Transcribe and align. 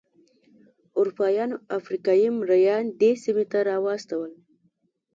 اروپایانو 0.97 1.55
افریقايي 1.77 2.27
مریان 2.39 2.83
دې 2.99 3.11
سیمې 3.23 3.45
ته 3.51 3.59
راوستل. 3.69 4.23